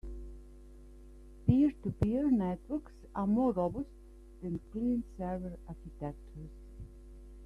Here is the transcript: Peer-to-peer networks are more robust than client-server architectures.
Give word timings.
Peer-to-peer 1.45 2.31
networks 2.31 2.91
are 3.13 3.27
more 3.27 3.51
robust 3.51 3.91
than 4.41 4.59
client-server 4.71 5.59
architectures. 5.67 6.49